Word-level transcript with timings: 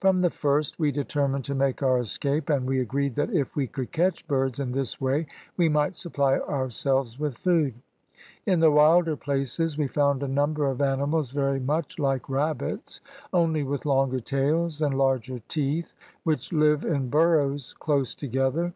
From 0.00 0.20
the 0.20 0.30
first 0.30 0.78
we 0.78 0.92
determined 0.92 1.42
to 1.46 1.56
make 1.56 1.82
our 1.82 1.98
escape, 1.98 2.48
and 2.50 2.68
we 2.68 2.78
agreed 2.78 3.16
that 3.16 3.30
if 3.32 3.56
we 3.56 3.66
could 3.66 3.90
catch 3.90 4.24
birds 4.28 4.60
in 4.60 4.70
this 4.70 5.00
way 5.00 5.26
we 5.56 5.68
might 5.68 5.96
supply 5.96 6.38
ourselves 6.38 7.18
with 7.18 7.36
food. 7.36 7.74
In 8.46 8.60
the 8.60 8.70
wilder 8.70 9.16
places 9.16 9.76
we 9.76 9.88
found 9.88 10.22
a 10.22 10.28
number 10.28 10.66
of 10.66 10.80
animals 10.80 11.32
very 11.32 11.58
much 11.58 11.98
like 11.98 12.28
rabbits, 12.28 13.00
only 13.32 13.64
with 13.64 13.84
longer 13.84 14.20
tails 14.20 14.80
and 14.80 14.94
larger 14.94 15.40
teeth, 15.48 15.96
which 16.22 16.52
live 16.52 16.84
in 16.84 17.08
burrows 17.10 17.74
close 17.80 18.14
together. 18.14 18.72